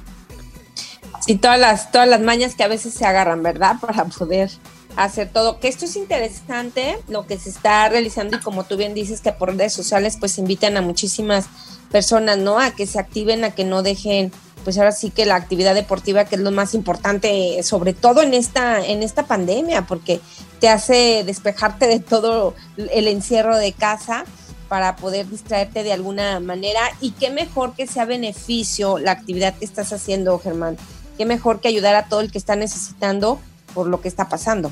Sí, 1.25 1.36
todas 1.36 1.60
las, 1.60 1.92
todas 1.92 2.08
las 2.08 2.22
mañas 2.22 2.56
que 2.56 2.63
a 2.63 2.68
veces 2.68 2.94
se 2.94 3.06
agarran, 3.06 3.44
¿verdad? 3.44 3.78
Para 3.80 4.06
poder 4.06 4.50
hacer 4.96 5.30
todo. 5.30 5.60
Que 5.60 5.68
esto 5.68 5.86
es 5.86 5.96
interesante, 5.96 6.98
lo 7.08 7.25
que 7.25 7.38
se 7.38 7.50
está 7.50 7.88
realizando 7.90 8.38
y 8.38 8.40
como 8.40 8.63
tú 8.66 8.78
bien 8.78 8.94
dices 8.94 9.22
que 9.22 9.32
por 9.32 9.56
redes 9.56 9.74
sociales 9.74 10.18
pues 10.20 10.38
invitan 10.38 10.78
a 10.78 10.82
muchísimas 10.82 11.46
personas, 11.92 12.38
¿no? 12.38 12.60
A 12.60 12.72
que 12.72 12.86
se 12.86 13.00
activen, 13.00 13.44
a 13.44 13.52
que 13.52 13.63
no 13.63 13.84
dejen 13.84 14.32
pues 14.63 14.78
ahora 14.78 14.94
sí 14.94 15.10
que 15.10 15.25
la 15.25 15.36
actividad 15.36 15.75
deportiva 15.75 16.24
que 16.24 16.36
es 16.36 16.42
lo 16.42 16.50
más 16.50 16.74
importante 16.74 17.62
sobre 17.63 17.92
todo 17.92 18.22
en 18.22 18.34
esta 18.34 18.86
en 18.86 19.04
esta 19.04 19.28
pandemia 19.28 19.86
porque 19.86 20.22
te 20.63 20.70
hace 20.70 21.25
despejarte 21.25 21.88
de 21.88 22.00
todo 22.00 22.55
el 22.77 23.10
encierro 23.10 23.58
de 23.58 23.74
casa 23.74 24.24
para 24.70 24.96
poder 24.96 25.27
distraerte 25.27 25.84
de 25.84 25.91
alguna 25.91 26.39
manera 26.39 26.79
y 27.01 27.12
qué 27.12 27.32
mejor 27.32 27.75
que 27.75 27.86
sea 27.86 28.05
beneficio 28.05 28.98
la 28.98 29.12
actividad 29.12 29.53
que 29.58 29.65
estás 29.65 29.91
haciendo, 29.91 30.39
Germán. 30.39 30.77
Qué 31.17 31.25
mejor 31.25 31.60
que 31.60 31.67
ayudar 31.67 31.96
a 31.96 32.05
todo 32.08 32.22
el 32.22 32.32
que 32.32 32.38
está 32.38 32.55
necesitando 32.55 33.41
por 33.74 33.88
lo 33.88 34.00
que 34.00 34.08
está 34.08 34.29
pasando. 34.29 34.72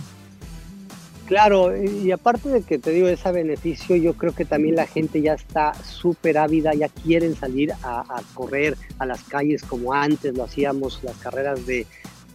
Claro, 1.25 1.75
y 1.75 2.09
aparte 2.13 2.47
de 2.47 2.61
que 2.61 2.79
te 2.79 2.91
digo 2.91 3.09
ese 3.09 3.29
beneficio, 3.33 3.97
yo 3.97 4.13
creo 4.13 4.33
que 4.33 4.45
también 4.45 4.77
la 4.77 4.87
gente 4.87 5.21
ya 5.21 5.33
está 5.33 5.73
súper 5.73 6.37
ávida, 6.37 6.73
ya 6.73 6.87
quieren 6.87 7.35
salir 7.35 7.73
a, 7.83 8.05
correr 8.33 8.77
a 8.97 9.05
las 9.05 9.23
calles 9.23 9.61
como 9.61 9.93
antes 9.93 10.37
lo 10.37 10.45
hacíamos, 10.45 11.03
las 11.03 11.17
carreras 11.17 11.65
de 11.65 11.85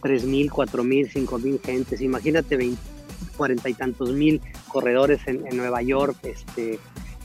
3.000, 0.03 0.51
4.000, 0.51 1.11
5.000 1.11 1.61
gentes. 1.63 2.01
Imagínate 2.01 2.55
20, 2.55 2.96
40 3.35 3.69
y 3.69 3.73
tantos 3.73 4.11
mil 4.11 4.41
corredores 4.67 5.21
en, 5.27 5.43
Nueva 5.55 5.81
York, 5.81 6.17
este, 6.23 6.79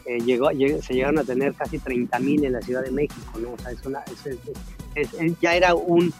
eh, 0.06 0.18
llegó, 0.25 0.50
se 0.50 0.94
llegaron 0.94 1.18
a 1.18 1.25
tener 1.25 1.54
casi 1.54 1.78
30.000 1.78 2.46
en 2.46 2.52
la 2.52 2.62
Ciudad 2.62 2.82
de 2.82 2.90
México, 2.90 3.38
¿no? 3.38 3.52
O 3.52 3.58
sea, 3.58 3.70
es 3.72 3.84
una, 3.84 4.02
ya 5.40 5.54
era 5.54 5.75
un, 5.75 6.12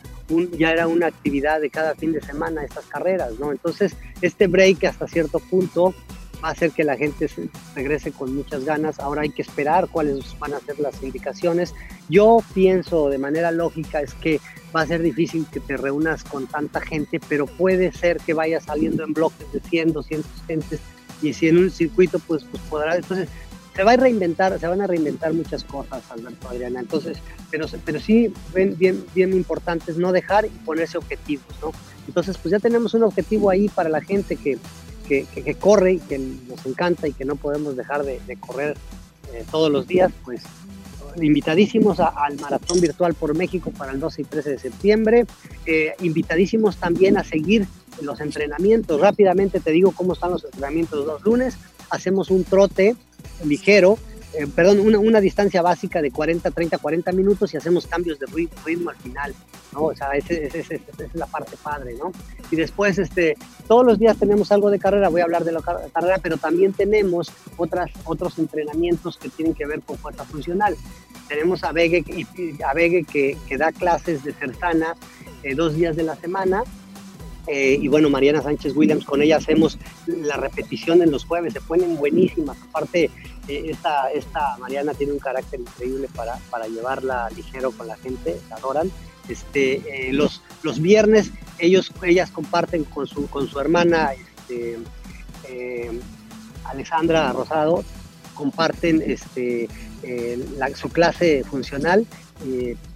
ya 0.57 0.71
era 0.71 0.87
una 0.87 1.07
actividad 1.07 1.61
de 1.61 1.71
cada 1.71 1.95
fin 1.95 2.13
de 2.13 2.21
semana 2.21 2.65
estas 2.65 2.87
carreras, 2.87 3.39
¿no? 3.39 3.53
Entonces, 3.53 3.97
este 4.21 4.47
break 4.47 4.85
hasta 4.85 5.07
cierto 5.09 5.39
punto 5.39 5.95
va 6.43 6.49
a 6.49 6.53
hacer 6.53 6.73
que 6.73 6.85
la 6.85 6.97
gente 6.97 7.29
regrese 7.75 8.13
con 8.13 8.35
muchas 8.35 8.65
ganas. 8.65 8.99
Ahora 8.99 9.23
hay 9.23 9.31
que 9.31 9.43
esperar 9.43 9.89
cuáles 9.89 10.39
van 10.39 10.55
a 10.55 10.61
ser 10.61 10.79
las 10.81 11.03
indicaciones. 11.03 11.75
Yo 12.09 12.39
pienso 12.55 13.09
de 13.09 13.19
manera 13.19 13.51
lógica 13.51 14.01
es 14.01 14.15
que 14.15 14.41
va 14.75 14.83
a 14.83 14.87
ser 14.87 15.03
difícil 15.03 15.47
que 15.53 15.61
te 15.61 15.77
reúnas 15.77 16.25
con 16.25 16.47
tanta 16.47 16.81
gente, 16.81 17.21
pero 17.29 17.47
puede 17.47 17.93
ser 17.93 18.19
que 18.19 18.35
vaya 18.35 18.61
saliendo 18.61 19.05
en 19.05 19.13
bloques 19.13 19.53
de 19.53 19.61
100, 19.61 19.93
200 19.93 20.31
gentes 20.47 20.81
y 21.21 21.33
si 21.33 21.49
en 21.49 21.59
un 21.59 21.71
circuito 21.71 22.19
pues, 22.19 22.45
pues 22.45 22.63
podrá. 22.65 22.97
Entonces, 22.97 23.29
se 23.75 23.85
va 23.85 23.93
a 23.93 23.97
reinventar, 23.97 24.59
se 24.59 24.67
van 24.67 24.83
a 24.83 24.87
reinventar 24.87 25.33
muchas 25.33 25.65
cosas, 25.65 26.03
Alberto 26.11 26.49
Adriana. 26.49 26.81
Entonces, 26.81 27.19
pero, 27.51 28.01
sí, 28.01 28.33
bien, 28.55 28.77
bien, 28.77 29.05
bien 29.15 29.47
no 29.97 30.13
dejar 30.13 30.47
y 30.47 30.51
ponerse 30.65 30.99
objetivos, 30.99 31.47
¿no? 31.63 31.73
Entonces, 32.07 32.37
pues 32.37 32.53
ya 32.53 32.59
tenemos 32.59 32.93
un 32.95 33.05
objetivo 33.05 33.49
ahí 33.51 33.69
para 33.69 33.89
la 33.89 34.01
gente 34.01 34.37
que, 34.37 34.59
que, 35.35 35.55
corre 35.55 35.95
y 35.95 35.99
que 35.99 36.19
nos 36.19 36.65
encanta 36.67 37.09
y 37.09 37.13
que 37.13 37.25
no 37.25 37.37
podemos 37.37 37.77
dejar 37.77 38.05
de, 38.05 38.21
correr 38.41 38.77
eh, 39.33 39.45
todos 39.51 39.71
los 39.71 39.87
días, 39.87 40.13
pues 40.25 40.43
invitadísimos 41.21 42.01
al 42.01 42.39
Maratón 42.41 42.81
Virtual 42.81 43.15
por 43.15 43.37
México 43.37 43.71
para 43.71 43.93
el 43.93 44.01
12 44.01 44.23
y 44.23 44.25
13 44.25 44.51
de 44.51 44.59
septiembre, 44.59 45.27
eh, 45.67 45.93
invitadísimos 46.01 46.77
también 46.77 47.19
a 47.19 47.25
seguir 47.25 47.67
los 48.01 48.21
entrenamientos. 48.21 49.01
Rápidamente 49.01 49.61
te 49.61 49.71
digo 49.73 49.93
cómo 49.93 50.15
están 50.15 50.31
los 50.31 50.45
entrenamientos 50.45 51.07
los 51.07 51.23
lunes. 51.23 51.57
Hacemos 51.91 52.31
un 52.31 52.45
trote 52.45 52.97
ligero, 53.45 53.99
eh, 54.35 54.47
perdón, 54.47 54.81
una, 54.81 54.99
una, 54.99 55.21
distancia 55.21 55.61
básica 55.61 56.01
de 56.01 56.11
40, 56.11 56.51
30, 56.51 56.79
40 56.79 57.13
minutos 57.13 57.53
y 57.53 57.59
hacemos 57.59 57.87
cambios 57.87 58.19
de 58.19 58.27
ritmo, 58.27 58.91
al 58.91 58.97
final, 58.97 59.35
¿no? 59.73 59.85
O 59.85 59.95
sea, 59.95 60.11
esa 60.13 60.35
es 60.35 61.15
la 61.15 61.27
parte 61.27 61.57
padre, 61.63 61.95
¿no? 61.95 62.13
Y 62.51 62.57
después, 62.57 62.99
este, 62.99 63.37
todos 63.69 63.85
los 63.85 63.99
días 63.99 64.17
tenemos 64.17 64.51
algo 64.51 64.71
de 64.71 64.79
carrera, 64.79 65.11
voy 65.11 65.21
a 65.21 65.25
hablar 65.25 65.45
de 65.45 65.53
la 65.53 65.61
carrera, 65.61 66.19
pero 66.23 66.39
también 66.39 66.73
tenemos 66.73 67.31
otras, 67.57 67.91
otros 68.05 68.39
entrenamientos 68.39 69.19
que 69.19 69.29
tienen 69.29 69.55
que 69.55 69.67
ver 69.67 69.83
con 69.83 69.99
fuerza 69.99 70.25
funcional. 70.25 70.77
Tenemos 71.29 71.63
a 71.65 71.73
Vegue, 71.73 72.05
a 72.65 72.75
que, 72.75 73.37
que 73.47 73.59
da 73.59 73.73
clases 73.73 74.25
de 74.25 74.33
Cersana 74.33 74.95
eh, 75.43 75.55
dos 75.55 75.75
días 75.75 75.97
de 75.97 76.05
la 76.05 76.17
semana, 76.17 76.63
eh, 77.47 77.79
y 77.81 77.89
bueno, 77.89 78.09
Mariana 78.09 78.43
Sánchez 78.43 78.75
Williams, 78.77 79.05
con 79.05 79.21
ella 79.21 79.37
hacemos 79.37 79.79
la 80.07 80.37
repetición 80.37 81.03
en 81.03 81.11
los 81.11 81.25
jueves, 81.25 81.53
se 81.53 81.61
ponen 81.61 81.97
buenísimas. 81.97 82.57
Aparte, 82.69 83.11
eh, 83.49 83.65
esta, 83.67 84.11
esta 84.13 84.57
Mariana 84.59 84.95
tiene 84.95 85.13
un 85.13 85.19
carácter 85.19 85.61
increíble 85.61 86.09
para, 86.15 86.37
para 86.51 86.69
llevarla 86.69 87.29
ligero 87.31 87.73
con 87.73 87.89
la 87.89 87.97
gente, 87.97 88.39
la 88.49 88.57
adoran. 88.57 88.91
Este, 89.29 90.09
eh, 90.09 90.13
los, 90.13 90.43
los 90.63 90.81
viernes 90.81 91.31
ellos, 91.59 91.93
ellas 92.03 92.31
comparten 92.31 92.85
con 92.85 93.07
su, 93.07 93.29
con 93.29 93.49
su 93.49 93.59
hermana 93.61 94.13
este, 94.15 94.79
Alexandra 96.65 97.33
Rosado, 97.33 97.85
comparten 98.35 99.03
este, 99.05 99.69
su 100.75 100.89
clase 100.89 101.45
funcional 101.45 102.07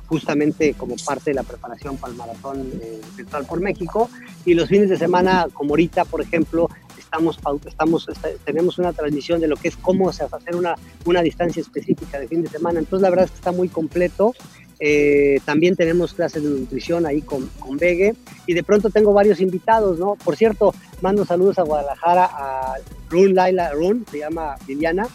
justamente 0.06 0.74
como 0.74 0.96
parte 1.04 1.30
de 1.30 1.34
la 1.34 1.42
preparación 1.42 1.96
para 1.96 2.12
el 2.12 2.18
maratón 2.18 2.70
eh, 2.80 3.00
virtual 3.16 3.44
por 3.44 3.60
México. 3.60 4.08
Y 4.44 4.54
los 4.54 4.68
fines 4.68 4.88
de 4.88 4.96
semana, 4.96 5.48
como 5.52 5.70
ahorita, 5.70 6.04
por 6.04 6.20
ejemplo, 6.20 6.68
estamos, 6.98 7.38
estamos, 7.66 8.06
tenemos 8.44 8.78
una 8.78 8.92
transmisión 8.92 9.40
de 9.40 9.48
lo 9.48 9.56
que 9.56 9.68
es 9.68 9.76
cómo 9.76 10.08
hacer 10.08 10.56
una, 10.56 10.76
una 11.04 11.22
distancia 11.22 11.60
específica 11.60 12.18
de 12.18 12.28
fin 12.28 12.42
de 12.42 12.48
semana. 12.48 12.78
Entonces, 12.78 13.02
la 13.02 13.10
verdad 13.10 13.26
es 13.26 13.32
que 13.32 13.38
está 13.38 13.52
muy 13.52 13.68
completo. 13.68 14.34
Eh, 14.78 15.40
también 15.46 15.74
tenemos 15.74 16.12
clases 16.12 16.42
de 16.42 16.50
nutrición 16.50 17.06
ahí 17.06 17.22
con, 17.22 17.46
con 17.58 17.78
Begue 17.78 18.14
y 18.46 18.52
de 18.52 18.62
pronto 18.62 18.90
tengo 18.90 19.14
varios 19.14 19.40
invitados, 19.40 19.98
¿no? 19.98 20.16
Por 20.16 20.36
cierto, 20.36 20.74
mando 21.00 21.24
saludos 21.24 21.58
a 21.58 21.62
Guadalajara 21.62 22.28
a 22.30 22.74
Run 23.08 23.34
Laila 23.34 23.72
Run, 23.72 24.04
se 24.10 24.18
llama 24.18 24.56
Liliana, 24.68 25.08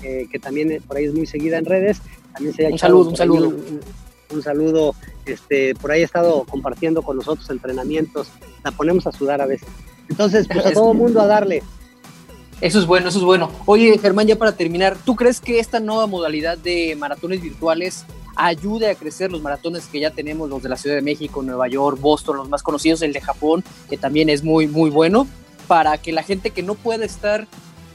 que 0.00 0.38
también 0.40 0.80
por 0.86 0.96
ahí 0.96 1.06
es 1.06 1.14
muy 1.14 1.26
seguida 1.26 1.58
en 1.58 1.64
redes. 1.64 2.00
También 2.32 2.54
se 2.54 2.66
un 2.66 2.78
saludo, 2.78 3.10
un 3.10 3.16
saludo. 3.16 3.48
Un, 3.48 3.80
saludo, 4.42 4.94
este, 5.26 5.74
por 5.74 5.90
ahí 5.90 6.02
ha 6.02 6.04
estado 6.04 6.44
compartiendo 6.44 7.02
con 7.02 7.16
nosotros 7.16 7.48
entrenamientos, 7.50 8.28
la 8.64 8.70
ponemos 8.70 9.06
a 9.06 9.12
sudar 9.12 9.40
a 9.40 9.46
veces. 9.46 9.68
Entonces, 10.08 10.46
pues 10.50 10.66
a 10.66 10.72
todo 10.72 10.94
mundo 10.94 11.20
a 11.20 11.26
darle. 11.26 11.62
Eso 12.60 12.80
es 12.80 12.86
bueno, 12.86 13.08
eso 13.08 13.18
es 13.18 13.24
bueno. 13.24 13.50
Oye, 13.66 13.98
Germán, 13.98 14.26
ya 14.26 14.36
para 14.36 14.52
terminar, 14.52 14.96
¿tú 15.04 15.14
crees 15.14 15.40
que 15.40 15.60
esta 15.60 15.78
nueva 15.78 16.06
modalidad 16.06 16.58
de 16.58 16.96
maratones 16.96 17.40
virtuales 17.40 18.04
ayude 18.34 18.90
a 18.90 18.94
crecer 18.94 19.30
los 19.30 19.42
maratones 19.42 19.86
que 19.86 20.00
ya 20.00 20.10
tenemos, 20.10 20.48
los 20.48 20.62
de 20.62 20.68
la 20.68 20.76
Ciudad 20.76 20.96
de 20.96 21.02
México, 21.02 21.42
Nueva 21.42 21.68
York, 21.68 22.00
Boston, 22.00 22.36
los 22.36 22.48
más 22.48 22.62
conocidos, 22.62 23.02
el 23.02 23.12
de 23.12 23.20
Japón, 23.20 23.62
que 23.88 23.96
también 23.96 24.28
es 24.28 24.42
muy, 24.42 24.66
muy 24.66 24.90
bueno, 24.90 25.26
para 25.66 25.98
que 25.98 26.12
la 26.12 26.22
gente 26.22 26.50
que 26.50 26.62
no 26.62 26.74
pueda 26.74 27.04
estar 27.04 27.46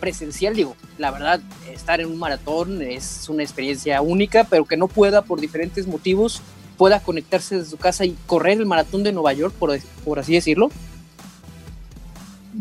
presencial, 0.04 0.54
digo, 0.54 0.76
la 0.98 1.12
verdad, 1.12 1.40
estar 1.72 2.02
en 2.02 2.08
un 2.08 2.20
maratón 2.20 2.82
es 2.82 3.30
una 3.30 3.42
experiencia 3.42 4.02
única, 4.02 4.44
pero 4.44 4.66
que 4.66 4.76
no 4.76 4.90
pueda 4.90 5.22
por 5.22 5.40
diferentes 5.40 5.88
motivos, 5.88 6.42
pueda 6.78 7.00
conectarse 7.00 7.56
desde 7.56 7.70
su 7.70 7.78
casa 7.78 8.04
y 8.04 8.14
correr 8.28 8.58
el 8.58 8.66
maratón 8.66 9.04
de 9.04 9.14
Nueva 9.14 9.32
York, 9.32 9.54
por, 9.58 9.80
por 10.04 10.20
así 10.20 10.34
decirlo. 10.34 10.72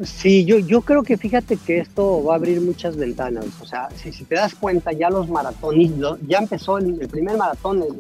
Sí, 0.05 0.45
yo, 0.45 0.61
yo 0.61 0.83
creo 0.83 1.03
que 1.03 1.17
fíjate 1.17 1.57
que 1.57 1.79
esto 1.79 2.23
va 2.23 2.35
a 2.35 2.37
abrir 2.37 2.61
muchas 2.61 2.97
ventanas. 2.97 3.47
O 3.61 3.67
sea, 3.67 3.89
si, 3.97 4.13
te 4.23 4.37
das 4.37 4.55
cuenta, 4.55 4.93
ya 4.93 5.11
los 5.11 5.29
maratones, 5.29 5.91
ya 6.29 6.39
empezó 6.39 6.79
el, 6.79 7.09
primer 7.09 7.37
maratón, 7.37 7.83
el, 7.83 7.93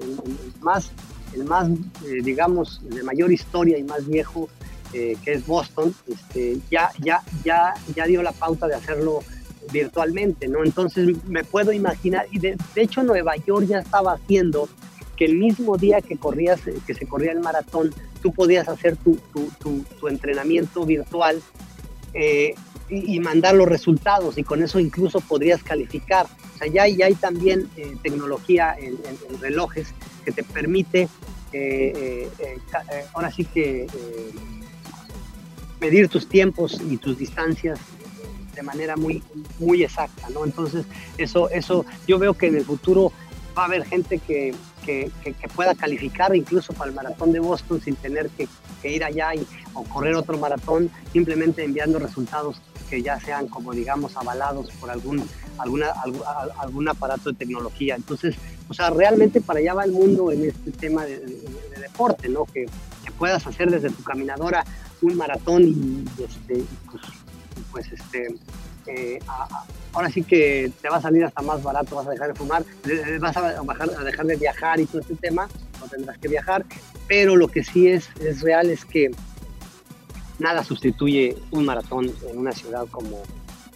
más, 0.60 0.92
el 1.34 1.42
más 1.42 1.68
eh, 1.68 2.22
digamos, 2.22 2.80
de 2.84 3.02
mayor 3.02 3.32
historia 3.32 3.76
y 3.76 3.82
más 3.82 4.06
viejo, 4.06 4.48
eh, 4.92 5.16
que 5.24 5.32
es 5.32 5.46
Boston, 5.46 5.94
este, 6.06 6.58
ya, 6.70 6.90
ya, 7.00 7.22
ya, 7.44 7.74
ya 7.94 8.06
dio 8.06 8.22
la 8.22 8.32
pauta 8.32 8.66
de 8.66 8.74
hacerlo 8.74 9.20
virtualmente, 9.70 10.48
¿no? 10.48 10.64
Entonces 10.64 11.16
me 11.26 11.44
puedo 11.44 11.72
imaginar, 11.72 12.26
y 12.30 12.38
de, 12.38 12.56
hecho 12.76 13.02
Nueva 13.02 13.36
York 13.36 13.66
ya 13.66 13.78
estaba 13.78 14.14
haciendo 14.14 14.68
que 15.16 15.26
el 15.26 15.36
mismo 15.36 15.76
día 15.76 16.00
que 16.00 16.16
corrías, 16.16 16.60
que 16.86 16.94
se 16.94 17.06
corría 17.06 17.32
el 17.32 17.40
maratón, 17.40 17.94
tú 18.22 18.32
podías 18.32 18.68
hacer 18.68 18.96
tu, 18.96 19.16
tu, 19.32 19.50
tu, 19.60 19.84
tu 20.00 20.08
entrenamiento 20.08 20.84
virtual 20.84 21.42
eh, 22.14 22.54
y, 22.88 23.20
mandar 23.20 23.54
los 23.54 23.66
resultados 23.66 24.36
y 24.36 24.42
con 24.42 24.62
eso 24.62 24.78
incluso 24.78 25.20
podrías 25.20 25.62
calificar. 25.62 26.26
O 26.54 26.58
sea, 26.58 26.66
ya, 26.66 26.86
ya 26.86 27.06
hay 27.06 27.14
también 27.14 27.70
eh, 27.76 27.96
tecnología 28.02 28.76
en, 28.78 28.98
relojes 29.40 29.94
que 30.24 30.32
te 30.32 30.42
permite, 30.42 31.08
eh, 31.54 32.28
ahora 33.14 33.30
sí 33.30 33.44
que 33.46 33.86
medir 35.82 36.08
tus 36.08 36.28
tiempos 36.28 36.80
y 36.88 36.96
tus 36.96 37.18
distancias 37.18 37.80
de 38.54 38.62
manera 38.62 38.96
muy, 38.96 39.20
muy 39.58 39.82
exacta, 39.82 40.28
¿no? 40.30 40.44
Entonces, 40.44 40.86
eso, 41.18 41.50
eso, 41.50 41.84
yo 42.06 42.20
veo 42.20 42.34
que 42.34 42.46
en 42.46 42.56
el 42.56 42.64
futuro 42.64 43.12
va 43.58 43.62
a 43.62 43.64
haber 43.66 43.84
gente 43.84 44.20
que, 44.20 44.54
que, 44.84 45.10
pueda 45.56 45.74
calificar 45.74 46.34
incluso 46.36 46.72
para 46.72 46.90
el 46.90 46.94
maratón 46.94 47.32
de 47.32 47.40
Boston 47.40 47.80
sin 47.80 47.96
tener 47.96 48.30
que, 48.30 48.48
ir 48.88 49.02
allá 49.02 49.34
y, 49.34 49.44
o 49.74 49.82
correr 49.84 50.14
otro 50.14 50.38
maratón, 50.38 50.88
simplemente 51.12 51.64
enviando 51.64 51.98
resultados 51.98 52.60
que 52.88 53.02
ya 53.02 53.18
sean 53.18 53.48
como 53.48 53.72
digamos 53.72 54.16
avalados 54.16 54.70
por 54.80 54.90
algún, 54.90 55.26
alguna, 55.58 55.88
algún, 56.58 56.88
aparato 56.88 57.32
de 57.32 57.38
tecnología. 57.38 57.96
Entonces, 57.96 58.36
o 58.68 58.74
sea, 58.74 58.90
realmente 58.90 59.40
para 59.40 59.58
allá 59.60 59.74
va 59.74 59.84
el 59.84 59.92
mundo 59.92 60.30
en 60.30 60.44
este 60.44 60.70
tema 60.72 61.04
de, 61.06 61.18
deporte, 61.80 62.28
¿no? 62.28 62.44
Que, 62.44 62.66
puedas 63.18 63.46
hacer 63.46 63.70
desde 63.70 63.90
tu 63.90 64.02
caminadora 64.02 64.64
un 65.02 65.16
maratón 65.16 65.62
y, 65.64 66.04
este, 66.22 66.64
pues, 66.90 67.02
pues 67.70 67.92
este, 67.92 68.34
eh, 68.86 69.18
ahora 69.92 70.10
sí 70.10 70.22
que 70.22 70.72
te 70.80 70.88
va 70.88 70.96
a 70.96 71.02
salir 71.02 71.24
hasta 71.24 71.42
más 71.42 71.62
barato, 71.62 71.96
vas 71.96 72.06
a 72.06 72.10
dejar 72.10 72.28
de 72.28 72.34
fumar, 72.34 72.64
vas 73.20 73.36
a, 73.36 73.48
a 73.48 74.04
dejar 74.04 74.26
de 74.26 74.36
viajar 74.36 74.80
y 74.80 74.86
todo 74.86 75.00
este 75.00 75.16
tema, 75.16 75.48
no 75.80 75.88
tendrás 75.88 76.18
que 76.18 76.28
viajar, 76.28 76.64
pero 77.08 77.36
lo 77.36 77.48
que 77.48 77.64
sí 77.64 77.88
es, 77.88 78.08
es 78.20 78.40
real 78.40 78.70
es 78.70 78.84
que 78.84 79.10
nada 80.38 80.64
sustituye 80.64 81.36
un 81.50 81.64
maratón 81.64 82.12
en 82.28 82.38
una 82.38 82.52
ciudad 82.52 82.86
como 82.90 83.22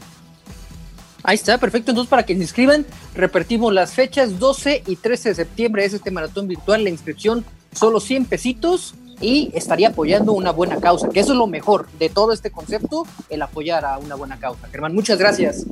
Ahí 1.22 1.34
está, 1.34 1.58
perfecto. 1.58 1.90
Entonces, 1.90 2.08
para 2.10 2.24
que 2.24 2.34
se 2.34 2.40
inscriban, 2.40 2.86
repetimos 3.14 3.72
las 3.72 3.92
fechas: 3.92 4.38
12 4.38 4.84
y 4.86 4.96
13 4.96 5.30
de 5.30 5.34
septiembre 5.34 5.84
es 5.84 5.94
este 5.94 6.10
maratón 6.10 6.48
virtual. 6.48 6.84
La 6.84 6.90
inscripción 6.90 7.44
solo 7.72 8.00
100 8.00 8.26
pesitos 8.26 8.94
y 9.20 9.50
estaría 9.54 9.88
apoyando 9.88 10.32
una 10.32 10.52
buena 10.52 10.80
causa, 10.80 11.08
que 11.08 11.20
eso 11.20 11.32
es 11.32 11.38
lo 11.38 11.46
mejor 11.46 11.88
de 11.98 12.08
todo 12.08 12.32
este 12.32 12.50
concepto, 12.50 13.06
el 13.28 13.42
apoyar 13.42 13.84
a 13.84 13.98
una 13.98 14.14
buena 14.14 14.38
causa. 14.38 14.68
Germán, 14.68 14.94
muchas 14.94 15.18
gracias. 15.18 15.64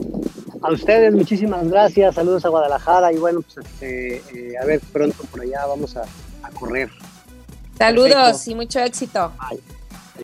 A 0.62 0.72
ustedes, 0.72 1.12
muchísimas 1.12 1.68
gracias. 1.68 2.14
Saludos 2.14 2.44
a 2.44 2.48
Guadalajara 2.48 3.12
y 3.12 3.18
bueno, 3.18 3.42
pues 3.42 3.66
este, 3.66 4.16
eh, 4.16 4.54
a 4.60 4.64
ver 4.64 4.80
pronto 4.92 5.22
por 5.30 5.42
allá 5.42 5.64
vamos 5.66 5.96
a, 5.96 6.04
correr. 6.58 6.88
Saludos 7.76 8.46
y 8.48 8.54
mucho 8.54 8.80
éxito. 8.80 9.32
Bye. 9.38 9.60